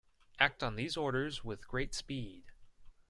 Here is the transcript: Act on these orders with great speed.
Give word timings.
Act 0.39 0.63
on 0.63 0.77
these 0.77 0.97
orders 0.97 1.43
with 1.43 1.67
great 1.67 1.93
speed. 1.93 2.45